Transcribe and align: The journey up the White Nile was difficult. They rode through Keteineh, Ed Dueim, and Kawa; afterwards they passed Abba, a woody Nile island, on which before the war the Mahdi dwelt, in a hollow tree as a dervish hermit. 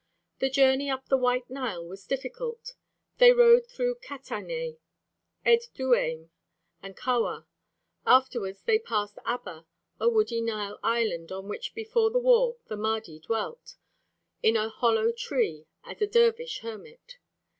The 0.39 0.49
journey 0.49 0.89
up 0.89 1.09
the 1.09 1.15
White 1.15 1.47
Nile 1.47 1.85
was 1.85 2.07
difficult. 2.07 2.73
They 3.19 3.31
rode 3.33 3.67
through 3.67 3.97
Keteineh, 4.03 4.79
Ed 5.45 5.59
Dueim, 5.75 6.31
and 6.81 6.97
Kawa; 6.97 7.45
afterwards 8.03 8.63
they 8.63 8.79
passed 8.79 9.19
Abba, 9.27 9.67
a 9.99 10.09
woody 10.09 10.41
Nile 10.41 10.79
island, 10.81 11.31
on 11.31 11.47
which 11.47 11.75
before 11.75 12.09
the 12.09 12.17
war 12.17 12.57
the 12.65 12.77
Mahdi 12.77 13.19
dwelt, 13.19 13.75
in 14.41 14.57
a 14.57 14.69
hollow 14.69 15.11
tree 15.11 15.67
as 15.83 16.01
a 16.01 16.07
dervish 16.07 16.61
hermit. 16.61 17.19